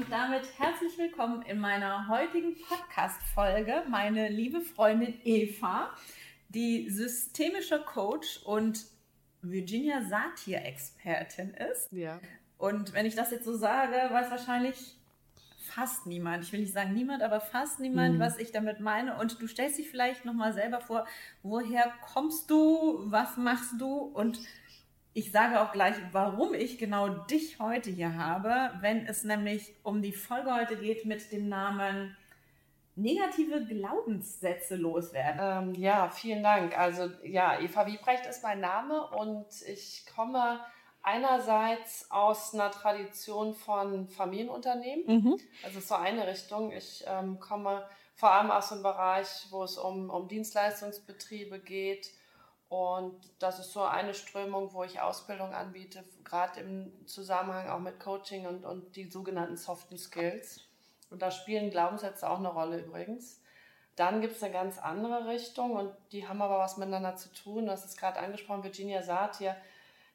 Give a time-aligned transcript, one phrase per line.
[0.00, 5.90] Und damit herzlich willkommen in meiner heutigen Podcast-Folge, meine liebe Freundin Eva,
[6.48, 8.86] die systemischer Coach und
[9.42, 11.92] Virginia Satir-Expertin ist.
[11.92, 12.18] Ja.
[12.56, 14.96] Und wenn ich das jetzt so sage, weiß wahrscheinlich
[15.58, 18.20] fast niemand, ich will nicht sagen niemand, aber fast niemand, mhm.
[18.20, 19.18] was ich damit meine.
[19.18, 21.06] Und du stellst dich vielleicht nochmal selber vor,
[21.42, 24.40] woher kommst du, was machst du und
[25.12, 30.02] ich sage auch gleich, warum ich genau dich heute hier habe, wenn es nämlich um
[30.02, 32.16] die Folge heute geht mit dem Namen
[32.94, 35.70] negative Glaubenssätze loswerden.
[35.70, 36.78] Ähm, ja, vielen Dank.
[36.78, 40.60] Also ja, Eva Wiebrecht ist mein Name und ich komme
[41.02, 45.04] einerseits aus einer Tradition von Familienunternehmen.
[45.06, 45.40] Mhm.
[45.64, 46.72] Also so eine Richtung.
[46.72, 52.10] Ich ähm, komme vor allem aus einem Bereich, wo es um, um Dienstleistungsbetriebe geht
[52.70, 57.98] und das ist so eine Strömung, wo ich Ausbildung anbiete, gerade im Zusammenhang auch mit
[57.98, 60.60] Coaching und, und die sogenannten Soften Skills.
[61.10, 63.42] Und da spielen Glaubenssätze auch eine Rolle übrigens.
[63.96, 67.66] Dann gibt es eine ganz andere Richtung und die haben aber was miteinander zu tun.
[67.66, 69.56] Das ist gerade angesprochen, Virginia Satir.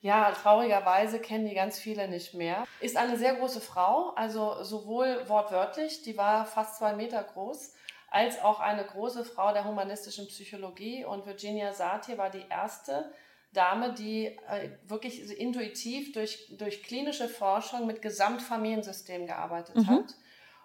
[0.02, 2.66] Ja, traurigerweise kennen die ganz viele nicht mehr.
[2.80, 7.74] Ist eine sehr große Frau, also sowohl wortwörtlich, die war fast zwei Meter groß,
[8.16, 11.04] als auch eine große Frau der humanistischen Psychologie.
[11.04, 13.12] Und Virginia Satir war die erste
[13.52, 19.88] Dame, die äh, wirklich intuitiv durch, durch klinische Forschung mit Gesamtfamiliensystemen gearbeitet mhm.
[19.88, 20.16] hat.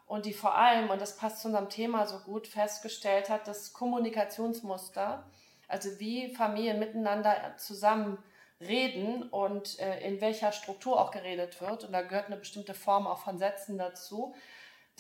[0.07, 3.73] Und die vor allem, und das passt zu unserem Thema so gut, festgestellt hat, dass
[3.73, 5.25] Kommunikationsmuster,
[5.67, 8.19] also wie Familien miteinander zusammen
[8.61, 13.09] reden und äh, in welcher Struktur auch geredet wird, und da gehört eine bestimmte Form
[13.09, 14.37] auch von Sätzen dazu,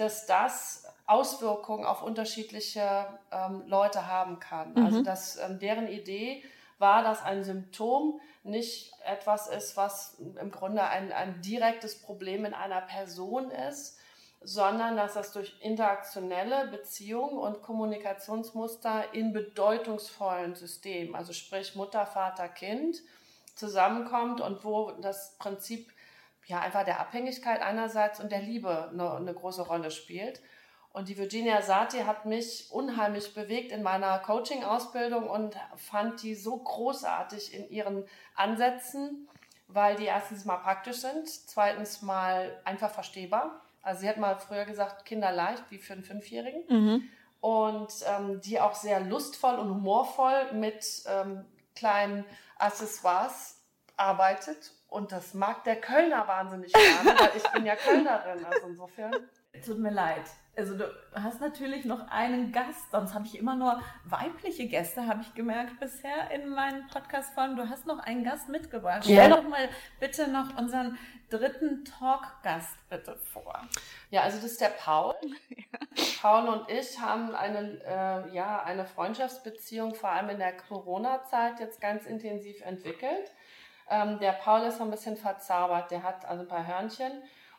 [0.01, 4.73] dass das Auswirkungen auf unterschiedliche ähm, Leute haben kann.
[4.73, 4.87] Mhm.
[4.87, 6.43] Also dass ähm, deren Idee
[6.79, 12.55] war, dass ein Symptom nicht etwas ist, was im Grunde ein, ein direktes Problem in
[12.55, 13.99] einer Person ist,
[14.43, 22.49] sondern dass das durch interaktionelle Beziehungen und Kommunikationsmuster in bedeutungsvollen Systemen, also sprich Mutter, Vater,
[22.49, 23.03] Kind,
[23.55, 25.93] zusammenkommt und wo das Prinzip
[26.47, 30.41] ja einfach der Abhängigkeit einerseits und der Liebe eine, eine große Rolle spielt.
[30.93, 36.57] Und die Virginia Sati hat mich unheimlich bewegt in meiner Coaching-Ausbildung und fand die so
[36.57, 39.29] großartig in ihren Ansätzen,
[39.69, 43.61] weil die erstens mal praktisch sind, zweitens mal einfach verstehbar.
[43.83, 46.63] Also sie hat mal früher gesagt, kinderleicht, wie für einen Fünfjährigen.
[46.69, 47.09] Mhm.
[47.41, 52.25] Und ähm, die auch sehr lustvoll und humorvoll mit ähm, kleinen
[52.59, 53.63] Accessoires
[53.97, 54.73] arbeitet.
[54.91, 58.45] Und das mag der Kölner wahnsinnig gerne, weil ich bin ja Kölnerin.
[58.45, 59.15] Also insofern.
[59.65, 60.23] Tut mir leid.
[60.57, 60.85] Also du
[61.15, 65.79] hast natürlich noch einen Gast, sonst habe ich immer nur weibliche Gäste, habe ich gemerkt
[65.81, 67.57] bisher in meinen Podcast-Folgen.
[67.57, 69.07] Du hast noch einen Gast mitgebracht.
[69.07, 69.25] Ja.
[69.25, 69.69] Stell doch mal
[70.01, 70.99] bitte noch unseren
[71.31, 73.61] dritten Talk-Gast bitte vor.
[74.11, 75.15] Ja, also das ist der Paul.
[75.97, 76.05] Ja.
[76.21, 81.81] Paul und ich haben eine, äh, ja, eine Freundschaftsbeziehung vor allem in der Corona-Zeit jetzt
[81.81, 83.33] ganz intensiv entwickelt.
[83.91, 85.91] Ähm, der Paul ist so ein bisschen verzaubert.
[85.91, 87.13] Der hat also ein paar Hörnchen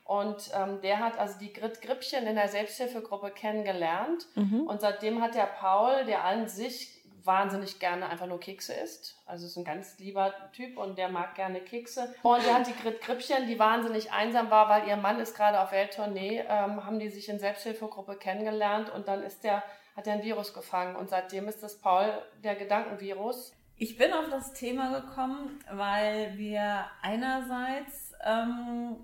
[0.03, 4.27] und ähm, der hat also die Grit Grippchen in der Selbsthilfegruppe kennengelernt.
[4.35, 4.67] Mhm.
[4.67, 9.21] Und seitdem hat der Paul, der an sich wahnsinnig gerne einfach nur Kekse isst.
[9.25, 12.13] Also ist ein ganz lieber Typ und der mag gerne Kekse.
[12.23, 15.61] Und der hat die Grit Grippchen, die wahnsinnig einsam war, weil ihr Mann ist gerade
[15.61, 19.63] auf Welttournee, ähm, haben die sich in Selbsthilfegruppe kennengelernt und dann ist der,
[19.95, 20.95] hat er ein Virus gefangen.
[20.95, 22.11] Und seitdem ist das Paul
[22.43, 23.53] der Gedankenvirus.
[23.81, 28.95] Ich bin auf das Thema gekommen, weil wir einerseits ähm,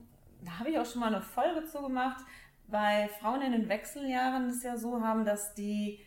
[0.44, 2.24] da habe ich auch schon mal eine Folge zu gemacht.
[2.68, 6.06] Bei Frauen in den Wechseljahren ist ja so haben, dass die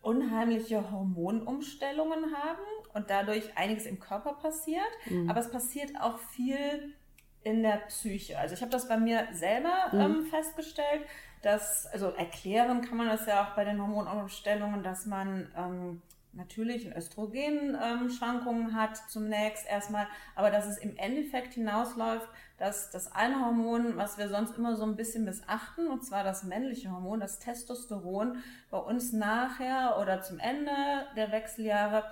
[0.00, 2.64] unheimliche Hormonumstellungen haben
[2.94, 4.88] und dadurch einiges im Körper passiert.
[5.10, 5.28] Mhm.
[5.28, 6.94] Aber es passiert auch viel
[7.42, 8.38] in der Psyche.
[8.38, 10.00] Also ich habe das bei mir selber mhm.
[10.00, 11.04] ähm, festgestellt,
[11.42, 16.02] dass, also erklären kann man das ja auch bei den Hormonumstellungen, dass man ähm,
[16.36, 22.28] natürlich Östrogenschwankungen ähm, hat zunächst erstmal, aber dass es im Endeffekt hinausläuft,
[22.58, 26.44] dass das eine Hormon, was wir sonst immer so ein bisschen missachten, und zwar das
[26.44, 28.38] männliche Hormon, das Testosteron,
[28.70, 30.72] bei uns nachher oder zum Ende
[31.16, 32.04] der Wechseljahre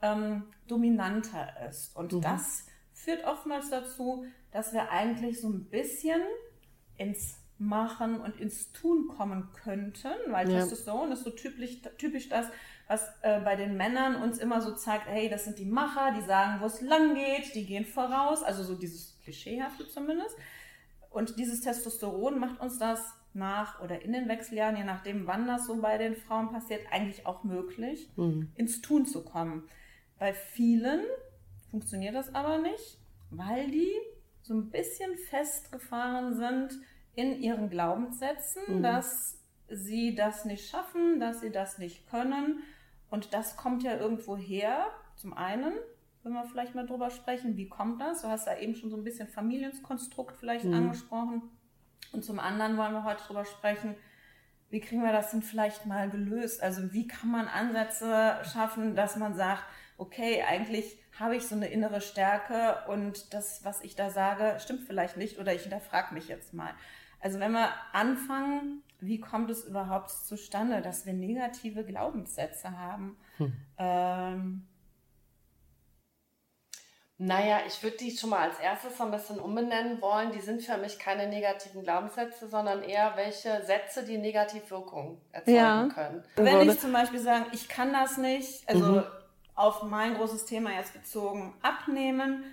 [0.00, 1.94] ähm, dominanter ist.
[1.96, 2.20] Und mhm.
[2.20, 6.20] das führt oftmals dazu, dass wir eigentlich so ein bisschen
[6.96, 10.60] ins machen und ins Tun kommen könnten, weil ja.
[10.60, 12.46] Testosteron ist so typisch, typisch das,
[12.92, 16.22] was äh, bei den Männern uns immer so zeigt, hey, das sind die Macher, die
[16.22, 20.36] sagen, wo es lang geht, die gehen voraus, also so dieses Klischeehafte zumindest.
[21.08, 25.66] Und dieses Testosteron macht uns das nach oder in den Wechseljahren, je nachdem, wann das
[25.66, 28.52] so bei den Frauen passiert, eigentlich auch möglich, mhm.
[28.56, 29.62] ins Tun zu kommen.
[30.18, 31.00] Bei vielen
[31.70, 32.98] funktioniert das aber nicht,
[33.30, 33.90] weil die
[34.42, 36.78] so ein bisschen festgefahren sind
[37.14, 38.82] in ihren Glaubenssätzen, mhm.
[38.82, 39.38] dass
[39.70, 42.62] sie das nicht schaffen, dass sie das nicht können.
[43.12, 44.86] Und das kommt ja irgendwo her.
[45.16, 45.74] Zum einen,
[46.22, 48.22] wenn wir vielleicht mal drüber sprechen, wie kommt das?
[48.22, 50.72] Du hast ja eben schon so ein bisschen Familienkonstrukt vielleicht mhm.
[50.72, 51.42] angesprochen.
[52.12, 53.96] Und zum anderen wollen wir heute drüber sprechen,
[54.70, 56.62] wie kriegen wir das denn vielleicht mal gelöst?
[56.62, 59.62] Also wie kann man Ansätze schaffen, dass man sagt,
[59.98, 64.86] okay, eigentlich habe ich so eine innere Stärke und das, was ich da sage, stimmt
[64.86, 66.72] vielleicht nicht oder ich hinterfrage mich jetzt mal.
[67.20, 73.16] Also wenn wir anfangen, wie kommt es überhaupt zustande, dass wir negative Glaubenssätze haben?
[73.38, 73.52] Hm.
[73.78, 74.66] Ähm,
[77.18, 80.32] naja, ich würde die schon mal als erstes so ein bisschen umbenennen wollen.
[80.32, 85.88] Die sind für mich keine negativen Glaubenssätze, sondern eher welche Sätze, die Negativwirkungen erzeugen ja.
[85.88, 86.24] können.
[86.34, 89.04] Wenn ich zum Beispiel sage, ich kann das nicht, also mhm.
[89.54, 92.44] auf mein großes Thema jetzt bezogen, abnehmen,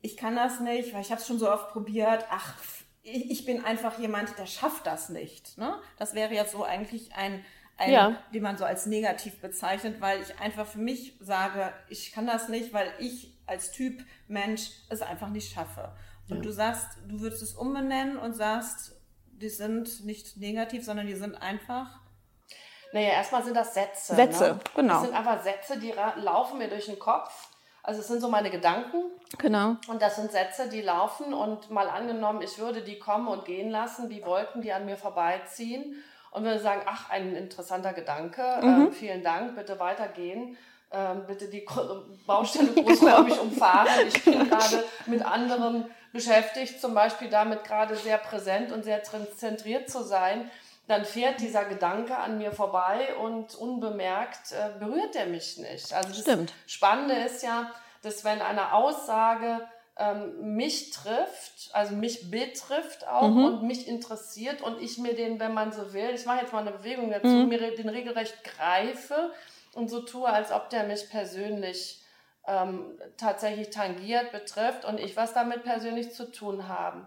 [0.00, 2.56] ich kann das nicht, weil ich habe es schon so oft probiert, ach,
[3.02, 5.58] ich bin einfach jemand, der schafft das nicht.
[5.58, 5.78] Ne?
[5.98, 7.44] Das wäre jetzt so eigentlich ein,
[7.76, 8.22] ein ja.
[8.32, 12.48] den man so als negativ bezeichnet, weil ich einfach für mich sage, ich kann das
[12.48, 15.92] nicht, weil ich als Typ Mensch es einfach nicht schaffe.
[16.28, 16.42] Und ja.
[16.42, 18.96] du sagst, du würdest es umbenennen und sagst,
[19.26, 22.00] die sind nicht negativ, sondern die sind einfach.
[22.92, 24.14] Naja, erstmal sind das Sätze.
[24.14, 24.60] Sätze, ne?
[24.76, 24.94] genau.
[24.94, 27.48] Das sind einfach Sätze, die laufen mir durch den Kopf
[27.82, 29.04] also es sind so meine Gedanken.
[29.38, 29.76] Genau.
[29.88, 33.70] Und das sind Sätze, die laufen und mal angenommen, ich würde die kommen und gehen
[33.70, 35.96] lassen, wie Wolken, die an mir vorbeiziehen
[36.30, 38.68] und würde sagen, ach, ein interessanter Gedanke, mhm.
[38.68, 40.56] ähm, vielen Dank, bitte weitergehen.
[40.94, 41.66] Ähm, bitte die
[42.26, 43.44] Baustelle großräumig genau.
[43.44, 44.06] umfahren.
[44.08, 49.88] Ich bin gerade mit anderen beschäftigt, zum Beispiel damit gerade sehr präsent und sehr zentriert
[49.88, 50.50] zu sein
[50.92, 55.92] dann fährt dieser Gedanke an mir vorbei und unbemerkt äh, berührt er mich nicht.
[55.94, 56.52] Also das Stimmt.
[56.66, 57.72] Spannende ist ja,
[58.02, 59.66] dass wenn eine Aussage
[59.96, 63.44] ähm, mich trifft, also mich betrifft auch mhm.
[63.44, 66.60] und mich interessiert und ich mir den, wenn man so will, ich mache jetzt mal
[66.60, 67.48] eine Bewegung dazu, mhm.
[67.48, 69.32] mir den regelrecht greife
[69.72, 72.02] und so tue, als ob der mich persönlich
[72.46, 77.06] ähm, tatsächlich tangiert, betrifft und ich was damit persönlich zu tun habe.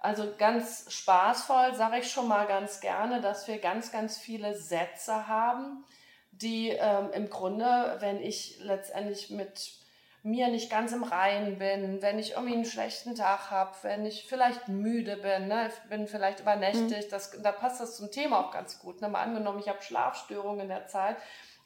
[0.00, 5.28] Also ganz spaßvoll sage ich schon mal ganz gerne, dass wir ganz, ganz viele Sätze
[5.28, 5.84] haben,
[6.32, 9.80] die ähm, im Grunde, wenn ich letztendlich mit
[10.22, 14.26] mir nicht ganz im Reinen bin, wenn ich irgendwie einen schlechten Tag habe, wenn ich
[14.26, 17.10] vielleicht müde bin, ne, ich bin vielleicht übernächtig, mhm.
[17.10, 19.00] das, da passt das zum Thema auch ganz gut.
[19.00, 19.08] Ne?
[19.08, 21.16] Mal angenommen, ich habe Schlafstörungen in der Zeit,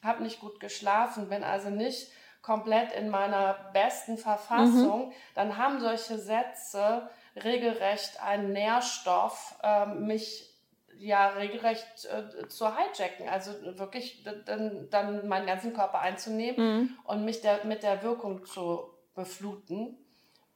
[0.03, 2.11] habe nicht gut geschlafen, bin also nicht
[2.41, 5.13] komplett in meiner besten Verfassung, mhm.
[5.33, 10.51] dann haben solche Sätze regelrecht ein Nährstoff, äh, mich
[10.97, 16.97] ja regelrecht äh, zu hijacken, also wirklich dann, dann meinen ganzen Körper einzunehmen mhm.
[17.03, 19.97] und mich der, mit der Wirkung zu befluten.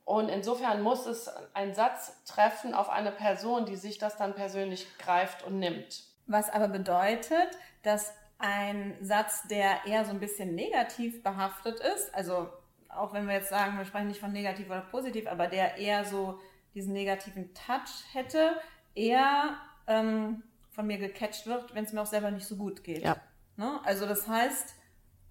[0.06, 4.88] Und insofern muss es ein Satz treffen auf eine Person, die sich das dann persönlich
[4.98, 6.04] greift und nimmt.
[6.26, 7.50] Was aber bedeutet,
[7.84, 12.50] dass ein Satz, der eher so ein bisschen negativ behaftet ist, also
[12.88, 16.06] auch wenn wir jetzt sagen, wir sprechen nicht von negativ oder positiv, aber der eher
[16.06, 16.40] so
[16.80, 18.56] diesen negativen Touch hätte,
[18.96, 23.04] eher ähm, von mir gecatcht wird, wenn es mir auch selber nicht so gut geht.
[23.04, 23.18] Ja.
[23.58, 23.80] Ne?
[23.84, 24.76] Also das heißt,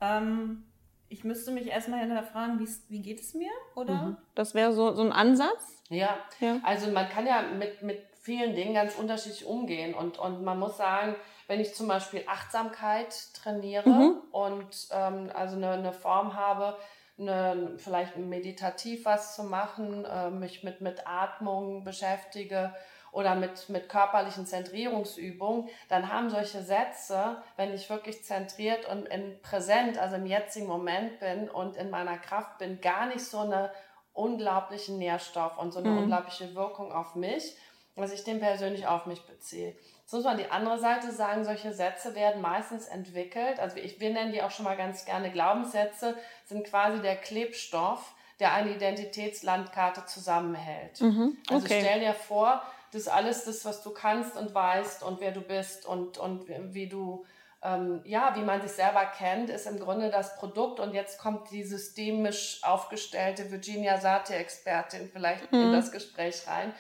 [0.03, 0.65] ähm,
[1.09, 3.95] ich müsste mich erstmal hinterfragen, wie geht es mir, oder?
[3.95, 4.17] Mhm.
[4.35, 5.83] Das wäre so, so ein Ansatz?
[5.89, 6.19] Ja.
[6.41, 10.59] ja, also man kann ja mit, mit vielen Dingen ganz unterschiedlich umgehen und, und man
[10.59, 14.19] muss sagen, wenn ich zum Beispiel Achtsamkeit trainiere mhm.
[14.33, 16.77] und ähm, also eine, eine Form habe,
[17.19, 22.75] eine, vielleicht meditativ was zu machen, äh, mich mit, mit Atmung beschäftige
[23.11, 29.41] oder mit, mit körperlichen Zentrierungsübungen, dann haben solche Sätze, wenn ich wirklich zentriert und in
[29.43, 33.73] präsent, also im jetzigen Moment bin und in meiner Kraft bin, gar nicht so eine
[34.13, 35.99] unglaublichen Nährstoff und so eine mhm.
[35.99, 37.57] unglaubliche Wirkung auf mich,
[37.97, 39.75] dass ich den persönlich auf mich beziehe.
[40.09, 43.61] Jetzt muss man die andere Seite sagen, solche Sätze werden meistens entwickelt.
[43.61, 48.15] Also ich, wir nennen die auch schon mal ganz gerne Glaubenssätze, sind quasi der Klebstoff,
[48.41, 51.03] der eine Identitätslandkarte zusammenhält.
[51.03, 51.55] Mhm, okay.
[51.55, 52.63] Also stell dir vor,
[52.93, 56.89] das alles das, was du kannst und weißt und wer du bist und, und wie
[56.89, 57.27] du,
[57.63, 60.81] ähm, ja, wie man sich selber kennt, ist im Grunde das Produkt.
[60.81, 65.65] Und jetzt kommt die systemisch aufgestellte Virginia Satir-Expertin vielleicht mhm.
[65.65, 66.73] in das Gespräch rein.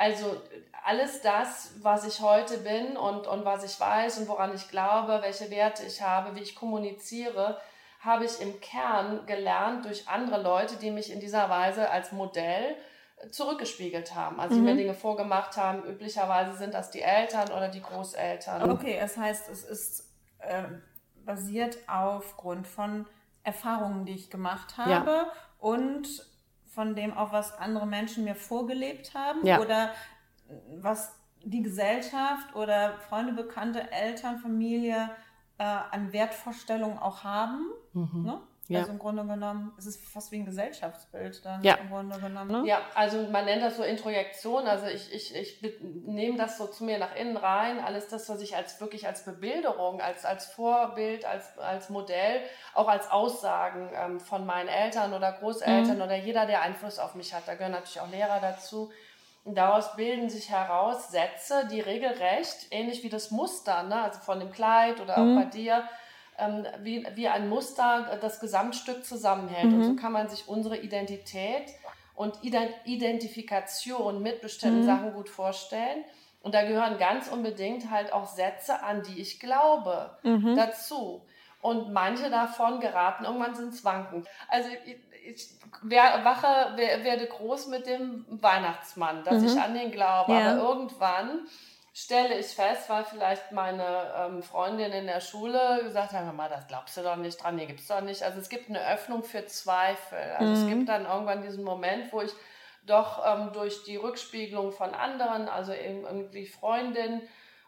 [0.00, 0.34] Also
[0.82, 5.18] alles das, was ich heute bin und, und was ich weiß und woran ich glaube,
[5.20, 7.60] welche Werte ich habe, wie ich kommuniziere,
[8.00, 12.76] habe ich im Kern gelernt durch andere Leute, die mich in dieser Weise als Modell
[13.30, 14.40] zurückgespiegelt haben.
[14.40, 14.78] Also die mir mhm.
[14.78, 15.84] Dinge vorgemacht haben.
[15.84, 18.70] Üblicherweise sind das die Eltern oder die Großeltern.
[18.70, 20.62] Okay, das heißt, es ist äh,
[21.26, 23.04] basiert aufgrund von
[23.42, 25.32] Erfahrungen, die ich gemacht habe ja.
[25.58, 26.29] und
[26.70, 29.60] von dem auch, was andere Menschen mir vorgelebt haben ja.
[29.60, 29.90] oder
[30.80, 35.10] was die Gesellschaft oder Freunde, Bekannte, Eltern, Familie
[35.58, 37.66] äh, an Wertvorstellungen auch haben.
[37.92, 38.22] Mhm.
[38.24, 38.40] Ne?
[38.70, 38.80] Ja.
[38.80, 41.74] Also im Grunde genommen, es ist fast wie ein Gesellschaftsbild dann ja.
[41.74, 42.62] im Grunde genommen.
[42.62, 42.68] Ne?
[42.68, 44.68] Ja, also man nennt das so Introjektion.
[44.68, 47.80] Also ich, ich, ich nehme das so zu mir nach innen rein.
[47.80, 52.86] Alles das, was ich als wirklich als Bebilderung, als, als Vorbild, als, als Modell, auch
[52.86, 56.02] als Aussagen ähm, von meinen Eltern oder Großeltern mhm.
[56.02, 57.48] oder jeder, der Einfluss auf mich hat.
[57.48, 58.92] Da gehören natürlich auch Lehrer dazu.
[59.42, 64.02] Und daraus bilden sich heraus Sätze, die regelrecht, ähnlich wie das Muster, ne?
[64.02, 65.38] also von dem Kleid oder mhm.
[65.38, 65.88] auch bei dir,
[66.40, 69.70] ähm, wie, wie ein Muster das Gesamtstück zusammenhält.
[69.70, 69.74] Mhm.
[69.74, 71.64] Und so kann man sich unsere Identität
[72.14, 74.86] und Identifikation mit bestimmten mhm.
[74.86, 76.04] Sachen gut vorstellen.
[76.42, 80.56] Und da gehören ganz unbedingt halt auch Sätze an, die ich glaube, mhm.
[80.56, 81.22] dazu.
[81.60, 84.26] Und manche davon geraten irgendwann ins Wanken.
[84.48, 85.50] Also ich, ich
[85.82, 89.46] wache, werde groß mit dem Weihnachtsmann, dass mhm.
[89.46, 90.32] ich an den glaube.
[90.32, 90.52] Ja.
[90.52, 91.46] Aber irgendwann
[92.04, 96.66] stelle ich fest, weil vielleicht meine ähm, Freundin in der Schule gesagt hat, Mama, das
[96.66, 98.22] glaubst du doch nicht dran, nee, gibt's doch nicht.
[98.22, 100.18] Also es gibt eine Öffnung für Zweifel.
[100.38, 100.62] Also mhm.
[100.62, 102.32] es gibt dann irgendwann diesen Moment, wo ich
[102.86, 107.20] doch ähm, durch die Rückspiegelung von anderen, also irgendwie Freundin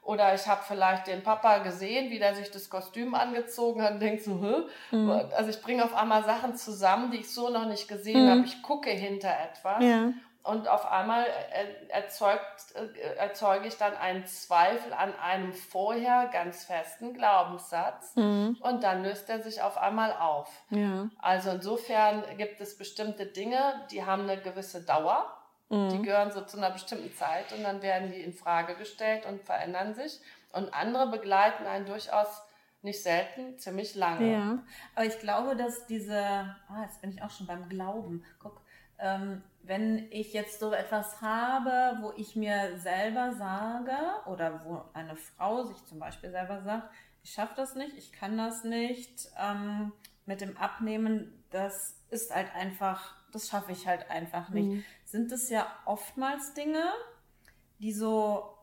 [0.03, 4.01] oder ich habe vielleicht den Papa gesehen, wie der sich das Kostüm angezogen hat und
[4.01, 4.97] denke so, Hä?
[4.97, 5.11] Mhm.
[5.37, 8.31] also ich bringe auf einmal Sachen zusammen, die ich so noch nicht gesehen mhm.
[8.31, 8.43] habe.
[8.47, 10.13] Ich gucke hinter etwas ja
[10.45, 11.25] und auf einmal
[11.89, 18.57] erzeugt, äh, erzeuge ich dann einen Zweifel an einem vorher ganz festen Glaubenssatz mhm.
[18.61, 20.51] und dann löst er sich auf einmal auf.
[20.71, 21.09] Ja.
[21.19, 25.33] Also insofern gibt es bestimmte Dinge, die haben eine gewisse Dauer,
[25.69, 25.91] mhm.
[25.91, 29.45] die gehören so zu einer bestimmten Zeit und dann werden die in Frage gestellt und
[29.45, 30.21] verändern sich
[30.53, 32.43] und andere begleiten einen durchaus
[32.83, 34.33] nicht selten ziemlich lange.
[34.33, 34.59] Ja,
[34.97, 38.25] aber ich glaube, dass diese, ah, jetzt bin ich auch schon beim Glauben.
[38.43, 38.61] Guck,
[38.99, 45.17] ähm, wenn ich jetzt so etwas habe, wo ich mir selber sage oder wo eine
[45.17, 46.91] Frau sich zum Beispiel selber sagt,
[47.23, 49.93] ich schaffe das nicht, ich kann das nicht, ähm,
[50.27, 54.69] mit dem Abnehmen, das ist halt einfach, das schaffe ich halt einfach nicht.
[54.69, 54.85] Mhm.
[55.05, 56.85] Sind es ja oftmals Dinge,
[57.79, 58.57] die so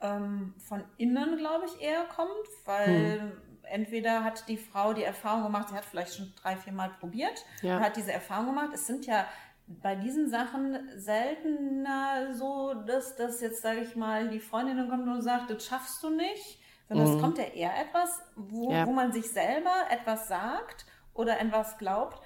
[0.00, 2.30] ähm, von innen, glaube ich, eher kommt,
[2.64, 3.32] weil mhm.
[3.62, 7.44] entweder hat die Frau die Erfahrung gemacht, sie hat vielleicht schon drei, vier Mal probiert
[7.62, 7.76] ja.
[7.76, 8.70] und hat diese Erfahrung gemacht.
[8.74, 9.26] Es sind ja
[9.66, 15.22] bei diesen Sachen seltener so, dass das jetzt, sage ich mal, die Freundin kommt und
[15.22, 17.16] sagt, das schaffst du nicht, sondern mhm.
[17.16, 18.86] es kommt ja eher etwas, wo, ja.
[18.86, 22.20] wo man sich selber etwas sagt oder etwas glaubt,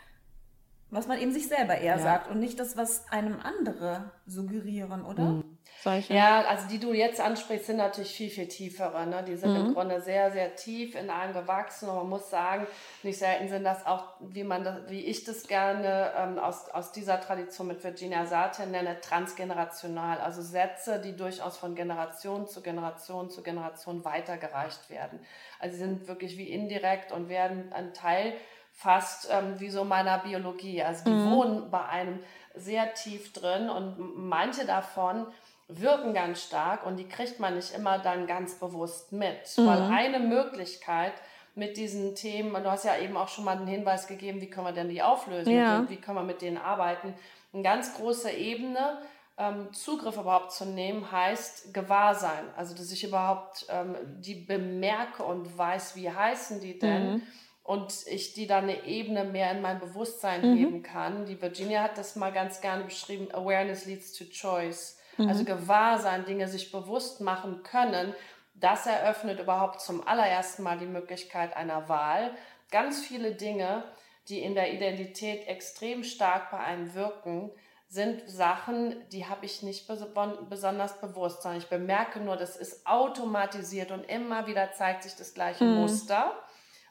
[0.91, 2.03] was man eben sich selber eher ja.
[2.03, 5.25] sagt und nicht das, was einem andere suggerieren, oder?
[5.25, 5.50] Mhm.
[5.83, 6.13] Solche.
[6.13, 9.07] Ja, also die du jetzt ansprichst, sind natürlich viel, viel tiefere.
[9.07, 9.25] Ne?
[9.27, 9.67] Die sind mhm.
[9.67, 11.89] im Grunde sehr, sehr tief in einem gewachsen.
[11.89, 12.67] Und man muss sagen,
[13.03, 16.93] nicht selten sind das auch, wie man das, wie ich das gerne ähm, aus, aus
[16.93, 20.19] dieser Tradition mit Virginia Satir nenne, transgenerational.
[20.19, 25.19] Also Sätze, die durchaus von Generation zu Generation zu Generation weitergereicht werden.
[25.61, 28.35] Also sie sind wirklich wie indirekt und werden ein Teil
[28.75, 30.83] fast ähm, wie so meiner Biologie.
[30.83, 31.31] Also die mhm.
[31.31, 32.21] wohnen bei einem
[32.55, 35.27] sehr tief drin und manche davon
[35.73, 39.57] wirken ganz stark und die kriegt man nicht immer dann ganz bewusst mit.
[39.57, 39.67] Mhm.
[39.67, 41.15] Weil eine Möglichkeit
[41.55, 44.67] mit diesen Themen, du hast ja eben auch schon mal einen Hinweis gegeben, wie können
[44.67, 45.79] wir denn die auflösen ja.
[45.79, 47.15] und wie können wir mit denen arbeiten.
[47.53, 48.99] Eine ganz große Ebene,
[49.37, 52.45] ähm, Zugriff überhaupt zu nehmen, heißt Gewahrsein.
[52.57, 57.15] Also, dass ich überhaupt ähm, die bemerke und weiß, wie heißen die denn.
[57.15, 57.23] Mhm.
[57.63, 60.57] Und ich die dann eine Ebene mehr in mein Bewusstsein mhm.
[60.57, 61.27] heben kann.
[61.27, 65.00] Die Virginia hat das mal ganz gerne beschrieben, Awareness leads to choice.
[65.29, 65.49] Also mhm.
[65.51, 68.15] Also Gewahrsein, Dinge sich bewusst machen können,
[68.55, 72.33] das eröffnet überhaupt zum allerersten Mal die Möglichkeit einer Wahl.
[72.71, 73.85] Ganz viele Dinge,
[74.29, 77.51] die in der Identität extrem stark bei einem wirken,
[77.89, 83.91] sind Sachen, die habe ich nicht besonders bewusst, sondern ich bemerke nur, das ist automatisiert
[83.91, 85.81] und immer wieder zeigt sich das gleiche mhm.
[85.81, 86.33] Muster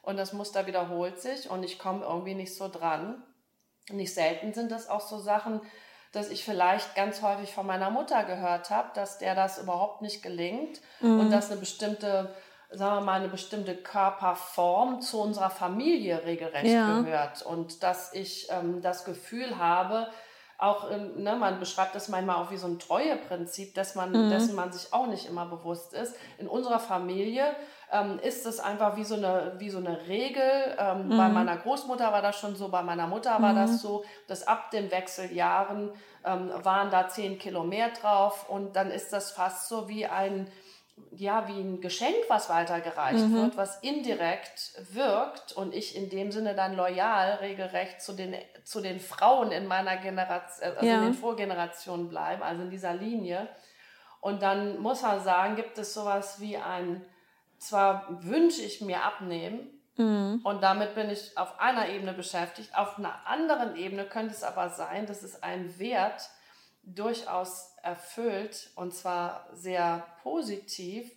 [0.02, 3.22] und das Muster wiederholt sich und ich komme irgendwie nicht so dran.
[3.90, 5.62] Nicht selten sind das auch so Sachen,
[6.12, 10.22] dass ich vielleicht ganz häufig von meiner Mutter gehört habe, dass der das überhaupt nicht
[10.22, 11.20] gelingt mhm.
[11.20, 12.34] und dass eine bestimmte,
[12.70, 17.00] sagen wir mal, eine bestimmte Körperform zu unserer Familie regelrecht ja.
[17.00, 20.08] gehört und dass ich ähm, das Gefühl habe,
[20.60, 24.30] auch, ähm, ne, man beschreibt das manchmal auch wie so ein Treueprinzip, dass man, mhm.
[24.30, 26.14] dessen man sich auch nicht immer bewusst ist.
[26.38, 27.56] In unserer Familie
[27.92, 30.76] ähm, ist es einfach wie so eine, wie so eine Regel.
[30.78, 31.16] Ähm, mhm.
[31.16, 33.56] Bei meiner Großmutter war das schon so, bei meiner Mutter war mhm.
[33.56, 35.90] das so, dass ab den Wechseljahren
[36.24, 40.50] ähm, waren da zehn Kilo mehr drauf und dann ist das fast so wie ein
[41.12, 43.34] ja, wie ein Geschenk, was weitergereicht mhm.
[43.34, 48.80] wird, was indirekt wirkt und ich in dem Sinne dann loyal regelrecht zu den, zu
[48.80, 50.96] den Frauen in meiner Generation, also ja.
[50.96, 53.48] in den Vorgenerationen bleiben, also in dieser Linie.
[54.20, 57.04] Und dann muss man sagen, gibt es sowas wie ein,
[57.60, 60.40] zwar wünsche ich mir abnehmen, mhm.
[60.42, 64.70] und damit bin ich auf einer Ebene beschäftigt, auf einer anderen Ebene könnte es aber
[64.70, 66.30] sein, dass es ein Wert
[66.82, 71.10] durchaus erfüllt und zwar sehr positiv.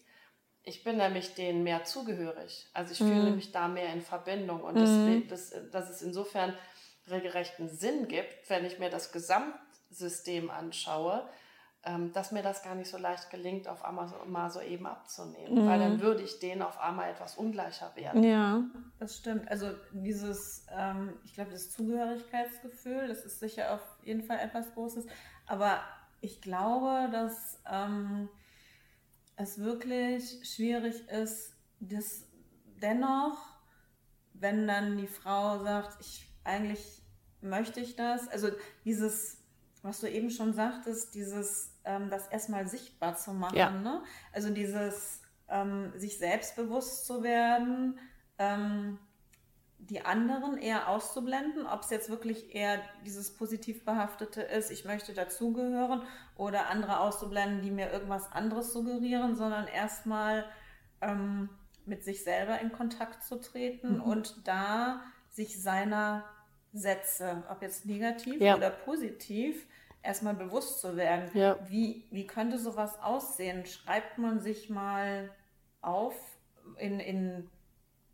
[0.64, 2.70] Ich bin nämlich denen mehr zugehörig.
[2.74, 3.08] Also ich mhm.
[3.08, 5.28] fühle mich da mehr in Verbindung und mhm.
[5.28, 6.54] das, das, dass es insofern
[7.10, 11.28] regelrechten Sinn gibt, wenn ich mir das Gesamtsystem anschaue,
[12.14, 15.64] dass mir das gar nicht so leicht gelingt, auf einmal so, mal so eben abzunehmen,
[15.64, 15.68] mhm.
[15.68, 18.24] weil dann würde ich denen auf einmal etwas ungleicher werden.
[18.24, 18.64] Ja,
[19.00, 19.50] das stimmt.
[19.50, 25.06] Also dieses, ähm, ich glaube, das Zugehörigkeitsgefühl, das ist sicher auf jeden Fall etwas Großes,
[25.46, 25.82] aber
[26.22, 28.30] ich glaube, dass ähm,
[29.36, 32.26] es wirklich schwierig ist, das
[32.82, 33.38] dennoch,
[34.34, 37.02] wenn dann die Frau sagt, ich eigentlich
[37.42, 38.50] möchte ich das, also
[38.86, 39.38] dieses,
[39.82, 43.72] was du eben schon sagtest, dieses, ähm, das erstmal sichtbar zu machen, ja.
[43.72, 44.04] ne?
[44.32, 48.00] also dieses ähm, sich selbstbewusst zu werden,
[48.38, 49.00] ähm,
[49.80, 55.14] die anderen eher auszublenden, ob es jetzt wirklich eher dieses positiv behaftete ist, ich möchte
[55.14, 56.04] dazugehören,
[56.38, 60.46] oder andere auszublenden, die mir irgendwas anderes suggerieren, sondern erstmal
[61.02, 61.50] ähm,
[61.86, 64.04] mit sich selber in Kontakt zu treten mhm.
[64.04, 66.24] und da sich seiner
[66.72, 68.56] Sätze, ob jetzt negativ ja.
[68.56, 69.68] oder positiv,
[70.04, 71.32] erstmal bewusst zu werden.
[71.34, 71.58] Ja.
[71.68, 73.66] Wie, wie könnte sowas aussehen?
[73.66, 75.30] Schreibt man sich mal
[75.82, 76.16] auf
[76.78, 77.50] in, in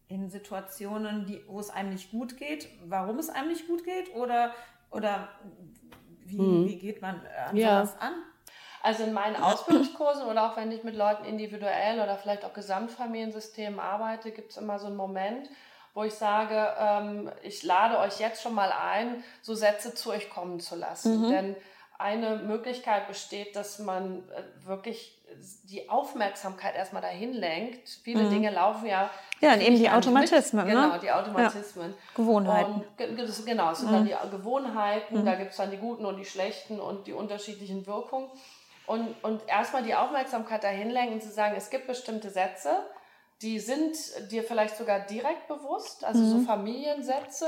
[0.10, 4.14] in Situationen, die, wo es einem nicht gut geht, warum es einem nicht gut geht
[4.16, 4.54] oder,
[4.90, 5.30] oder
[6.26, 6.68] wie, mhm.
[6.68, 7.86] wie geht man an ja.
[7.86, 8.14] sowas an?
[8.82, 13.80] Also in meinen Ausbildungskursen oder auch wenn ich mit Leuten individuell oder vielleicht auch Gesamtfamiliensystemen
[13.80, 15.48] arbeite, gibt es immer so einen Moment,
[15.94, 20.30] wo ich sage, ähm, ich lade euch jetzt schon mal ein, so Sätze zu euch
[20.30, 21.22] kommen zu lassen.
[21.22, 21.30] Mhm.
[21.30, 21.56] Denn
[22.00, 25.20] eine Möglichkeit besteht, dass man äh, wirklich
[25.66, 27.88] die Aufmerksamkeit erstmal dahin lenkt.
[28.04, 28.30] Viele mhm.
[28.32, 29.10] Dinge laufen ja.
[29.42, 30.66] Ja, und eben die Automatismen.
[30.66, 30.74] Mit.
[30.74, 31.92] Genau, die Automatismen.
[31.92, 31.98] Ja.
[32.16, 32.84] Gewohnheiten.
[32.98, 33.94] Und, genau, es sind mhm.
[33.94, 35.26] dann die Gewohnheiten, mhm.
[35.26, 38.30] da gibt es dann die guten und die schlechten und die unterschiedlichen Wirkungen.
[38.88, 42.72] Und, und erstmal die Aufmerksamkeit dahin lenken und zu sagen, es gibt bestimmte Sätze,
[43.42, 43.96] die sind
[44.32, 46.46] dir vielleicht sogar direkt bewusst, also so mhm.
[46.46, 47.46] Familiensätze.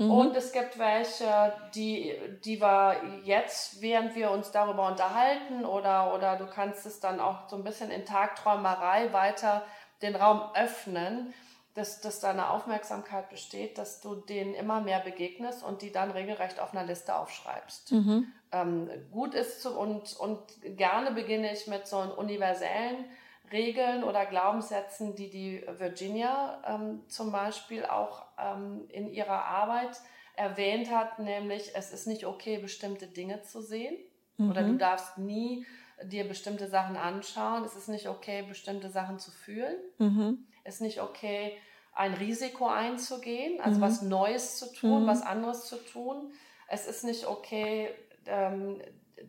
[0.00, 0.10] Mhm.
[0.10, 6.36] Und es gibt welche, die, die wir jetzt, während wir uns darüber unterhalten, oder, oder
[6.36, 9.62] du kannst es dann auch so ein bisschen in Tagträumerei weiter
[10.00, 11.34] den Raum öffnen,
[11.74, 16.60] dass, dass deine Aufmerksamkeit besteht, dass du denen immer mehr begegnest und die dann regelrecht
[16.60, 17.92] auf einer Liste aufschreibst.
[17.92, 18.32] Mhm.
[18.52, 20.40] Ähm, gut ist zu, und, und
[20.78, 23.04] gerne beginne ich mit so einem universellen
[23.52, 30.00] Regeln oder Glaubenssätzen, die die Virginia ähm, zum Beispiel auch ähm, in ihrer Arbeit
[30.36, 33.96] erwähnt hat, nämlich es ist nicht okay, bestimmte Dinge zu sehen
[34.36, 34.50] mhm.
[34.50, 35.66] oder du darfst nie
[36.02, 37.64] dir bestimmte Sachen anschauen.
[37.64, 39.76] Es ist nicht okay, bestimmte Sachen zu fühlen.
[39.98, 40.46] Mhm.
[40.64, 41.58] Es ist nicht okay,
[41.92, 43.82] ein Risiko einzugehen, also mhm.
[43.82, 45.06] was Neues zu tun, mhm.
[45.06, 46.32] was anderes zu tun.
[46.68, 47.90] Es ist nicht okay,
[48.26, 48.80] ähm,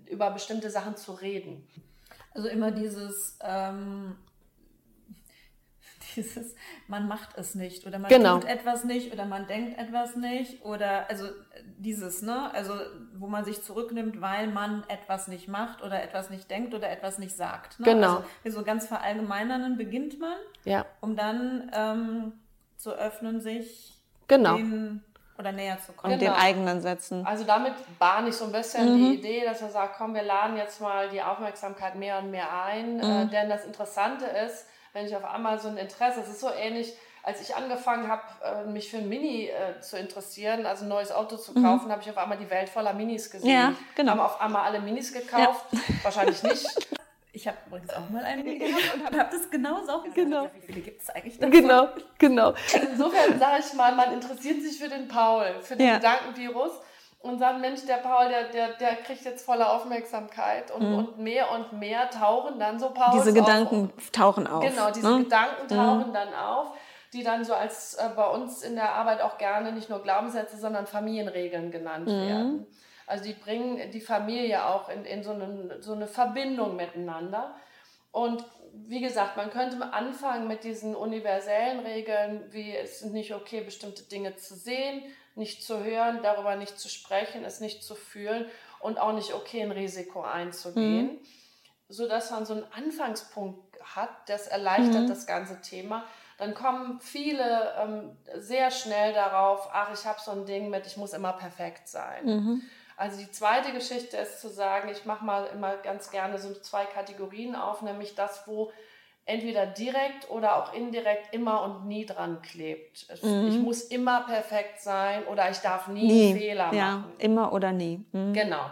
[0.06, 1.68] über bestimmte Sachen zu reden.
[2.34, 4.16] Also immer dieses, ähm,
[6.16, 6.56] dieses,
[6.88, 8.40] man macht es nicht oder man genau.
[8.40, 11.26] tut etwas nicht oder man denkt etwas nicht oder also
[11.78, 12.74] dieses, ne, also
[13.16, 17.20] wo man sich zurücknimmt, weil man etwas nicht macht oder etwas nicht denkt oder etwas
[17.20, 17.80] nicht sagt.
[17.80, 17.86] Ne?
[17.86, 18.24] Genau.
[18.44, 20.86] Also so ganz verallgemeinernden beginnt man, ja.
[21.02, 22.34] um dann ähm,
[22.78, 23.94] zu öffnen, sich
[24.28, 24.58] genau.
[24.58, 25.04] den
[25.42, 26.14] oder näher zu kommen.
[26.14, 26.34] Und genau.
[26.34, 27.26] den eigenen Sätzen.
[27.26, 28.98] Also damit bahne ich so ein bisschen mhm.
[28.98, 32.48] die Idee, dass er sagt, komm, wir laden jetzt mal die Aufmerksamkeit mehr und mehr
[32.64, 32.98] ein.
[32.98, 33.04] Mhm.
[33.04, 36.50] Äh, denn das Interessante ist, wenn ich auf einmal so ein Interesse, es ist so
[36.50, 40.90] ähnlich, als ich angefangen habe, äh, mich für ein Mini äh, zu interessieren, also ein
[40.90, 41.64] neues Auto zu mhm.
[41.64, 41.92] kaufen, mhm.
[41.92, 43.50] habe ich auf einmal die Welt voller Minis gesehen.
[43.50, 44.14] Ja, genau.
[44.14, 45.80] Haben auf einmal alle Minis gekauft, ja.
[46.04, 46.88] wahrscheinlich nicht.
[47.34, 50.16] Ich habe übrigens auch mal einen gehabt und habe das genauso auch gesagt.
[50.16, 50.50] Genau.
[50.54, 51.52] Wie viele gibt es eigentlich davon?
[51.52, 52.54] Genau, genau.
[52.92, 55.96] Insofern sage ich mal, man interessiert sich für den Paul, für den ja.
[55.96, 56.72] Gedankenvirus
[57.22, 60.98] und sagt, Mensch, der Paul, der, der, der kriegt jetzt volle Aufmerksamkeit und, mhm.
[60.98, 64.10] und mehr und mehr tauchen dann so Paul Diese Gedanken auf.
[64.12, 64.64] tauchen auf.
[64.64, 65.24] Genau, diese ne?
[65.24, 66.14] Gedanken tauchen mhm.
[66.14, 66.74] dann auf,
[67.14, 70.58] die dann so als äh, bei uns in der Arbeit auch gerne nicht nur Glaubenssätze,
[70.58, 72.28] sondern Familienregeln genannt mhm.
[72.28, 72.68] werden.
[73.12, 77.54] Also die bringen die Familie auch in, in so, eine, so eine Verbindung miteinander.
[78.14, 83.60] Und wie gesagt, man könnte anfangen mit diesen universellen Regeln, wie es ist nicht okay,
[83.60, 85.04] bestimmte Dinge zu sehen,
[85.36, 88.46] nicht zu hören, darüber nicht zu sprechen, es nicht zu fühlen
[88.80, 91.08] und auch nicht okay, ein Risiko einzugehen.
[91.08, 91.20] Mhm.
[91.90, 95.10] Sodass man so einen Anfangspunkt hat, das erleichtert mhm.
[95.10, 96.06] das ganze Thema.
[96.38, 100.96] Dann kommen viele ähm, sehr schnell darauf, ach, ich habe so ein Ding mit, ich
[100.96, 102.26] muss immer perfekt sein.
[102.26, 102.62] Mhm.
[103.02, 106.86] Also die zweite Geschichte ist zu sagen, ich mache mal immer ganz gerne so zwei
[106.86, 108.72] Kategorien auf, nämlich das, wo
[109.26, 113.08] entweder direkt oder auch indirekt immer und nie dran klebt.
[113.24, 113.48] Mhm.
[113.48, 116.38] Ich muss immer perfekt sein oder ich darf nie, nie.
[116.38, 116.78] Fehler machen.
[116.78, 118.06] Ja, immer oder nie.
[118.12, 118.34] Mhm.
[118.34, 118.70] Genau.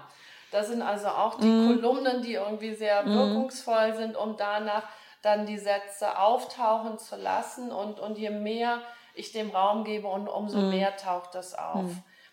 [0.52, 1.82] Das sind also auch die mhm.
[1.82, 3.16] Kolumnen, die irgendwie sehr mhm.
[3.16, 4.84] wirkungsvoll sind, um danach
[5.24, 7.72] dann die Sätze auftauchen zu lassen.
[7.72, 8.84] Und, und je mehr
[9.16, 10.70] ich dem Raum gebe, und umso mhm.
[10.70, 11.90] mehr taucht das auf.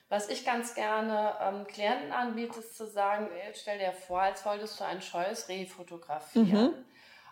[0.08, 4.78] Was ich ganz gerne ähm, Klienten anbiete, ist zu sagen, stell dir vor, als wolltest
[4.78, 6.70] du ein scheues Reh fotografieren.
[6.70, 6.84] Mhm.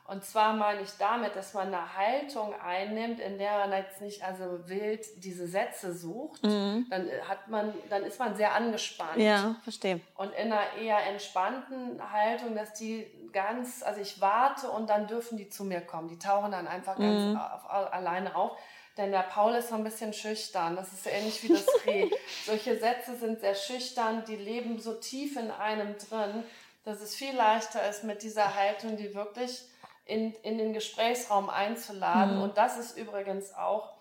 [0.07, 4.23] Und zwar meine ich damit, dass man eine Haltung einnimmt, in der man jetzt nicht
[4.23, 6.87] also wild diese Sätze sucht, mhm.
[6.91, 9.17] dann hat man, dann ist man sehr angespannt.
[9.17, 10.01] Ja, verstehe.
[10.17, 15.39] Und in einer eher entspannten Haltung, dass die ganz, also ich warte und dann dürfen
[15.39, 16.09] die zu mir kommen.
[16.09, 17.37] Die tauchen dann einfach ganz mhm.
[17.39, 18.59] auf, auf, alleine auf.
[18.97, 20.77] Denn der Paul ist so ein bisschen schüchtern.
[20.77, 22.11] Das ist ähnlich wie das Reh.
[22.47, 26.45] Solche Sätze sind sehr schüchtern, die leben so tief in einem drin,
[26.85, 29.65] dass es viel leichter ist, mit dieser Haltung, die wirklich
[30.05, 32.37] in, in den Gesprächsraum einzuladen.
[32.37, 32.43] Mhm.
[32.43, 33.95] Und das ist übrigens auch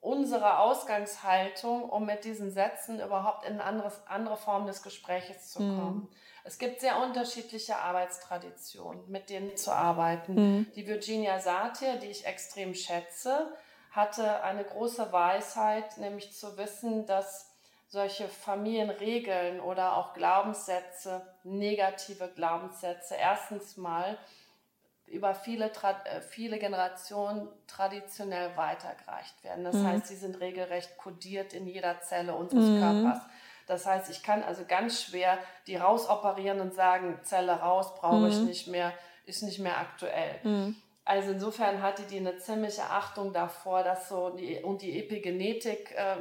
[0.00, 5.62] unsere Ausgangshaltung, um mit diesen Sätzen überhaupt in eine anderes, andere Form des Gespräches zu
[5.62, 5.78] mhm.
[5.78, 5.96] kommen.
[5.96, 6.08] Mhm.
[6.46, 10.34] Es gibt sehr unterschiedliche Arbeitstraditionen, mit denen zu arbeiten.
[10.34, 10.66] Mhm.
[10.76, 13.54] Die Virginia Satir, die ich extrem schätze,
[13.94, 17.50] hatte eine große Weisheit, nämlich zu wissen, dass
[17.88, 24.18] solche Familienregeln oder auch Glaubenssätze, negative Glaubenssätze, erstens mal
[25.06, 29.62] über viele, äh, viele Generationen traditionell weitergereicht werden.
[29.62, 29.86] Das mhm.
[29.86, 32.80] heißt, sie sind regelrecht kodiert in jeder Zelle unseres mhm.
[32.80, 33.22] Körpers.
[33.66, 38.26] Das heißt, ich kann also ganz schwer die rausoperieren und sagen, Zelle raus, brauche mhm.
[38.26, 38.92] ich nicht mehr,
[39.24, 40.40] ist nicht mehr aktuell.
[41.06, 46.20] Also insofern hatte die eine ziemliche Achtung davor, dass so die, und die Epigenetik äh,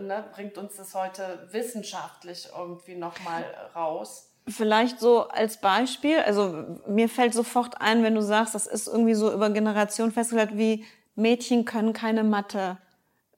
[0.00, 3.44] ne, bringt uns das heute wissenschaftlich irgendwie nochmal
[3.76, 4.30] raus.
[4.48, 9.14] Vielleicht so als Beispiel, also mir fällt sofort ein, wenn du sagst, das ist irgendwie
[9.14, 12.76] so über Generationen festgelegt, wie Mädchen können keine Mathe,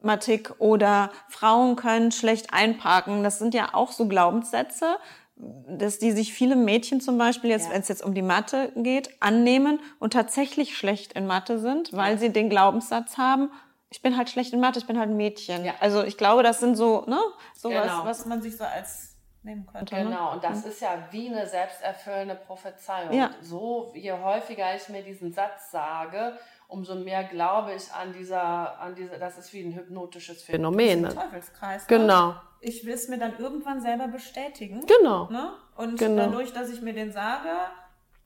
[0.00, 3.22] Mathematik oder Frauen können schlecht einparken.
[3.22, 4.96] Das sind ja auch so Glaubenssätze,
[5.36, 7.74] dass die sich viele Mädchen zum Beispiel jetzt, ja.
[7.74, 12.14] wenn es jetzt um die Mathe geht, annehmen und tatsächlich schlecht in Mathe sind, weil
[12.14, 12.18] ja.
[12.18, 13.50] sie den Glaubenssatz haben,
[13.90, 15.64] ich bin halt schlecht in Mathe, ich bin halt ein Mädchen.
[15.64, 15.74] Ja.
[15.80, 17.18] Also ich glaube, das sind so, ne,
[17.54, 18.04] sowas, genau.
[18.04, 19.94] was man sich so als nehmen könnte.
[19.94, 20.04] Ne?
[20.04, 20.70] Genau, und das mhm.
[20.70, 23.12] ist ja wie eine selbsterfüllende Prophezeiung.
[23.12, 23.30] Ja.
[23.40, 28.94] So, je häufiger ich mir diesen Satz sage, umso mehr glaube ich an dieser, an
[28.94, 31.04] dieser, das ist wie ein hypnotisches Phänomen.
[31.04, 31.82] Das ist ein Teufelskreis.
[31.82, 31.98] Ne?
[31.98, 32.28] Genau.
[32.28, 32.40] Ne?
[32.60, 34.84] Ich will es mir dann irgendwann selber bestätigen.
[34.86, 35.28] Genau.
[35.30, 35.52] Ne?
[35.76, 36.24] Und genau.
[36.24, 37.50] dadurch, dass ich mir den sage,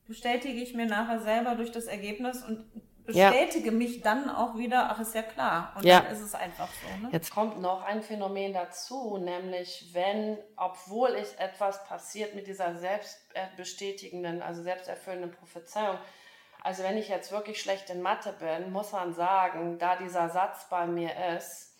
[0.06, 2.64] bestätige ich mir nachher selber durch das Ergebnis und
[3.04, 3.72] bestätige ja.
[3.72, 5.74] mich dann auch wieder, ach ist ja klar.
[5.76, 6.00] Und ja.
[6.00, 7.02] dann ist es einfach so.
[7.02, 7.08] Ne?
[7.12, 14.42] Jetzt kommt noch ein Phänomen dazu, nämlich wenn, obwohl ich etwas passiert mit dieser selbstbestätigenden,
[14.42, 15.98] also selbsterfüllenden Prophezeiung,
[16.62, 20.68] also wenn ich jetzt wirklich schlecht in Mathe bin, muss man sagen, da dieser Satz
[20.68, 21.74] bei mir ist,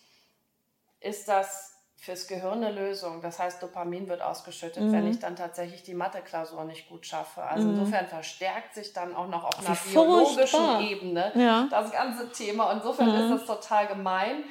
[0.99, 3.21] ist das fürs Gehirn eine Lösung.
[3.21, 4.91] Das heißt, Dopamin wird ausgeschüttet, mhm.
[4.91, 7.43] wenn ich dann tatsächlich die Mathe-Klausur nicht gut schaffe.
[7.43, 7.75] Also mhm.
[7.75, 10.81] insofern verstärkt sich dann auch noch auf einer Wie biologischen furchtbar.
[10.81, 11.67] Ebene ja.
[11.69, 12.71] das ganze Thema.
[12.71, 13.31] Insofern mhm.
[13.33, 14.43] ist das total gemein.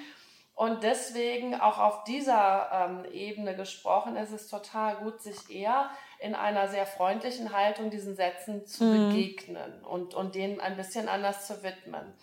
[0.54, 6.36] Und deswegen auch auf dieser ähm, Ebene gesprochen ist es total gut, sich eher in
[6.36, 9.08] einer sehr freundlichen Haltung diesen Sätzen zu mhm.
[9.08, 12.14] begegnen und, und denen ein bisschen anders zu widmen.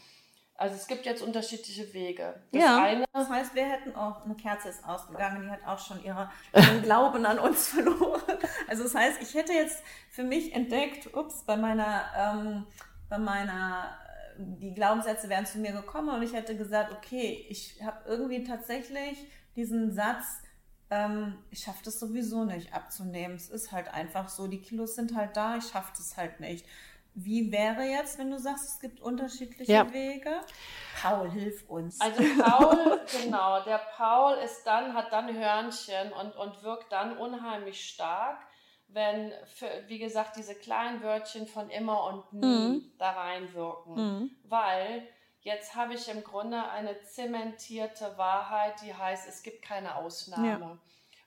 [0.60, 2.34] Also es gibt jetzt unterschiedliche Wege.
[2.52, 2.84] Das ja.
[2.84, 6.32] Eine, das heißt, wir hätten auch, eine Kerze ist ausgegangen, die hat auch schon ihre,
[6.52, 8.40] ihren Glauben an uns verloren.
[8.68, 12.66] Also das heißt, ich hätte jetzt für mich entdeckt, ups, bei meiner, ähm,
[13.08, 13.96] bei meiner,
[14.40, 19.28] die Glaubenssätze wären zu mir gekommen und ich hätte gesagt, okay, ich habe irgendwie tatsächlich
[19.56, 20.42] diesen Satz,
[20.90, 23.36] ähm, ich schaffe das sowieso nicht abzunehmen.
[23.36, 26.66] Es ist halt einfach so, die Kilos sind halt da, ich schaffe das halt nicht.
[27.20, 29.92] Wie wäre jetzt, wenn du sagst, es gibt unterschiedliche ja.
[29.92, 30.40] Wege?
[31.02, 32.00] Paul, hilf uns.
[32.00, 37.90] Also Paul, genau, der Paul ist dann, hat dann Hörnchen und, und wirkt dann unheimlich
[37.90, 38.38] stark,
[38.90, 42.92] wenn, für, wie gesagt, diese kleinen Wörtchen von immer und nie mhm.
[43.00, 43.96] da reinwirken.
[43.96, 44.32] Mhm.
[44.44, 45.10] Weil
[45.42, 50.60] jetzt habe ich im Grunde eine zementierte Wahrheit, die heißt, es gibt keine Ausnahme.
[50.60, 50.78] Ja.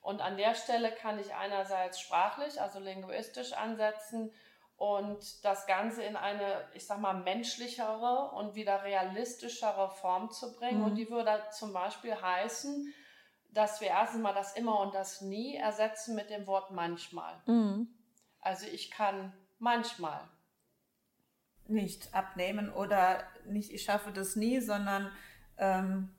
[0.01, 4.31] Und an der Stelle kann ich einerseits sprachlich, also linguistisch ansetzen
[4.81, 10.79] und das Ganze in eine, ich sag mal, menschlichere und wieder realistischere Form zu bringen.
[10.79, 10.85] Mhm.
[10.85, 12.91] Und die würde zum Beispiel heißen,
[13.51, 17.39] dass wir erstens mal das immer und das nie ersetzen mit dem Wort manchmal.
[17.45, 17.89] Mhm.
[18.39, 20.27] Also ich kann manchmal
[21.67, 25.11] nicht abnehmen oder nicht, ich schaffe das nie, sondern
[25.59, 26.09] ähm,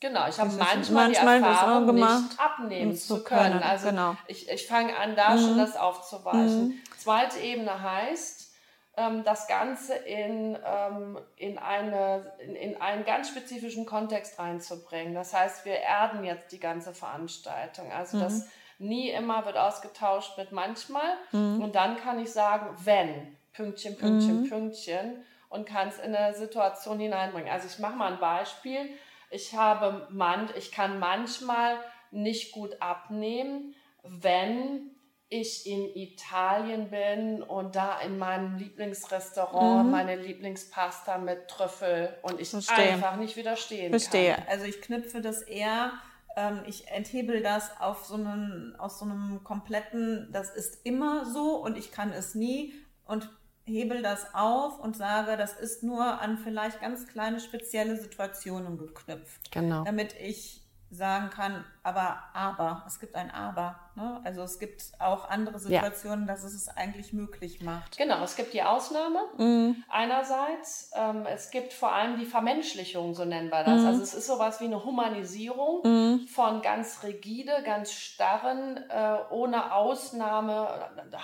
[0.00, 3.52] Genau, ich habe manchmal, manchmal die Erfahrung gemacht, nicht abnehmen zu können.
[3.52, 3.62] können.
[3.62, 4.16] Also genau.
[4.28, 5.40] ich, ich fange an, da mhm.
[5.40, 6.68] schon das aufzuweichen.
[6.68, 6.80] Mhm.
[6.96, 8.48] Zweite Ebene heißt,
[8.96, 15.14] ähm, das Ganze in, ähm, in, eine, in, in einen ganz spezifischen Kontext reinzubringen.
[15.14, 17.90] Das heißt, wir erden jetzt die ganze Veranstaltung.
[17.90, 18.20] Also mhm.
[18.20, 21.14] das nie immer wird ausgetauscht mit manchmal.
[21.32, 21.60] Mhm.
[21.60, 24.48] Und dann kann ich sagen, wenn, Pünktchen, Pünktchen, mhm.
[24.48, 27.50] Pünktchen und kann es in eine Situation hineinbringen.
[27.50, 28.90] Also ich mache mal ein Beispiel
[29.30, 31.78] ich habe man, ich kann manchmal
[32.10, 34.90] nicht gut abnehmen, wenn
[35.30, 39.90] ich in Italien bin und da in meinem Lieblingsrestaurant mhm.
[39.90, 42.94] meine Lieblingspasta mit Trüffel und ich Verstehe.
[42.94, 44.34] einfach nicht widerstehen Verstehe.
[44.34, 44.44] kann.
[44.48, 45.92] Also ich knüpfe das eher,
[46.36, 51.56] ähm, ich enthebel das auf so einen, aus so einem kompletten, das ist immer so
[51.56, 52.72] und ich kann es nie
[53.04, 53.28] und
[53.68, 59.52] hebel das auf und sage, das ist nur an vielleicht ganz kleine spezielle Situationen geknüpft.
[59.52, 59.84] Genau.
[59.84, 63.78] Damit ich sagen kann, aber, aber, es gibt ein Aber.
[63.94, 64.20] Ne?
[64.24, 66.32] Also es gibt auch andere Situationen, ja.
[66.32, 67.98] dass es es eigentlich möglich macht.
[67.98, 69.84] Genau, es gibt die Ausnahme mhm.
[69.90, 70.90] einerseits.
[70.94, 73.82] Ähm, es gibt vor allem die Vermenschlichung, so nennen wir das.
[73.82, 73.86] Mhm.
[73.86, 76.26] Also es ist sowas wie eine Humanisierung mhm.
[76.28, 80.68] von ganz rigide, ganz starren, äh, ohne Ausnahme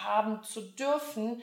[0.04, 1.42] haben zu dürfen,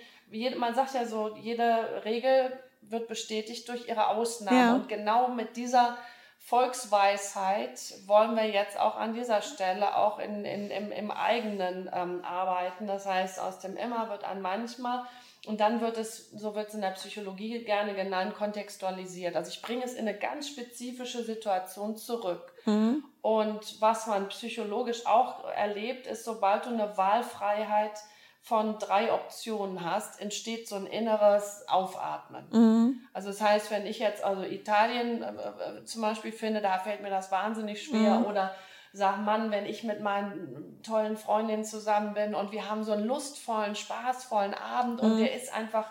[0.58, 4.58] man sagt ja so, jede Regel wird bestätigt durch ihre Ausnahme.
[4.58, 4.74] Ja.
[4.76, 5.98] Und genau mit dieser
[6.40, 12.24] Volksweisheit wollen wir jetzt auch an dieser Stelle auch in, in, im, im eigenen ähm,
[12.26, 12.88] arbeiten.
[12.88, 15.06] Das heißt, aus dem immer wird ein manchmal.
[15.48, 19.36] Und dann wird es, so wird es in der Psychologie gerne genannt, kontextualisiert.
[19.36, 22.54] Also ich bringe es in eine ganz spezifische Situation zurück.
[22.66, 23.04] Mhm.
[23.22, 28.00] Und was man psychologisch auch erlebt, ist, sobald du eine Wahlfreiheit
[28.44, 32.46] von drei Optionen hast, entsteht so ein inneres Aufatmen.
[32.52, 33.02] Mhm.
[33.14, 37.02] Also das heißt, wenn ich jetzt also Italien äh, äh, zum Beispiel finde, da fällt
[37.02, 38.26] mir das wahnsinnig schwer mhm.
[38.26, 38.56] oder
[38.94, 43.06] sag Mann, wenn ich mit meinen tollen Freundinnen zusammen bin und wir haben so einen
[43.06, 45.12] lustvollen, spaßvollen Abend mhm.
[45.12, 45.86] und der ist einfach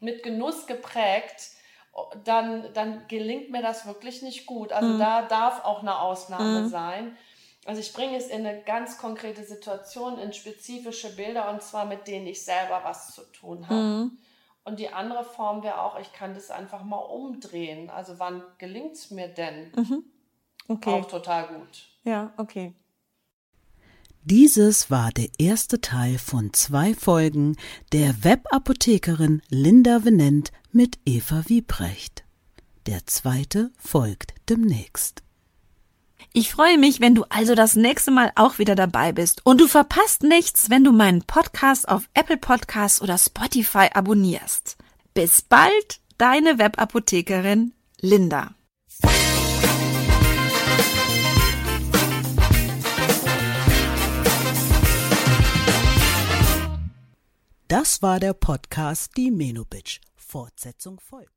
[0.00, 1.52] mit Genuss geprägt,
[2.24, 4.72] dann, dann gelingt mir das wirklich nicht gut.
[4.72, 4.98] Also mhm.
[4.98, 6.68] da darf auch eine Ausnahme mhm.
[6.68, 7.16] sein.
[7.64, 12.08] Also ich bringe es in eine ganz konkrete Situation, in spezifische Bilder und zwar mit
[12.08, 13.80] denen ich selber was zu tun habe.
[13.80, 14.18] Mhm.
[14.64, 17.90] Und die andere Form wäre auch, ich kann das einfach mal umdrehen.
[17.90, 19.72] Also wann gelingt es mir denn?
[19.74, 20.04] Mhm.
[20.68, 20.90] Okay.
[20.90, 21.88] Auch total gut.
[22.04, 22.74] Ja, okay.
[24.24, 27.56] Dieses war der erste Teil von zwei Folgen
[27.92, 32.22] der Webapothekerin Linda Venent mit Eva Wiebrecht.
[32.86, 35.24] Der zweite folgt demnächst.
[36.32, 39.66] Ich freue mich, wenn du also das nächste Mal auch wieder dabei bist und du
[39.66, 44.76] verpasst nichts, wenn du meinen Podcast auf Apple Podcasts oder Spotify abonnierst.
[45.14, 48.54] Bis bald, deine Webapothekerin Linda.
[57.68, 60.00] Das war der Podcast Die Menobitch.
[60.14, 61.30] Fortsetzung folgt.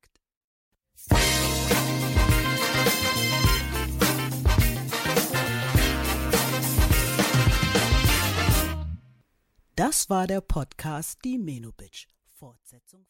[9.78, 12.08] Das war der Podcast Die Menobitch.
[12.30, 13.06] Fortsetzung